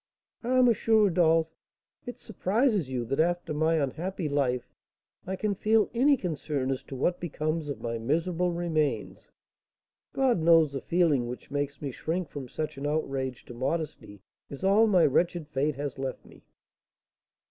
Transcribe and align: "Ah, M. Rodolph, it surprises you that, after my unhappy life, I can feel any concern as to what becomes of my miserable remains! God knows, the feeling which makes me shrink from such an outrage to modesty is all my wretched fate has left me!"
"Ah, 0.43 0.57
M. 0.65 0.73
Rodolph, 0.87 1.53
it 2.07 2.17
surprises 2.17 2.89
you 2.89 3.05
that, 3.05 3.19
after 3.19 3.53
my 3.53 3.75
unhappy 3.75 4.27
life, 4.27 4.67
I 5.27 5.35
can 5.35 5.53
feel 5.53 5.91
any 5.93 6.17
concern 6.17 6.71
as 6.71 6.81
to 6.85 6.95
what 6.95 7.19
becomes 7.19 7.69
of 7.69 7.81
my 7.83 7.99
miserable 7.99 8.51
remains! 8.51 9.29
God 10.11 10.39
knows, 10.39 10.71
the 10.73 10.81
feeling 10.81 11.27
which 11.27 11.51
makes 11.51 11.83
me 11.83 11.91
shrink 11.91 12.29
from 12.29 12.49
such 12.49 12.79
an 12.79 12.87
outrage 12.87 13.45
to 13.45 13.53
modesty 13.53 14.21
is 14.49 14.63
all 14.63 14.87
my 14.87 15.05
wretched 15.05 15.47
fate 15.47 15.75
has 15.75 15.99
left 15.99 16.25
me!" 16.25 16.41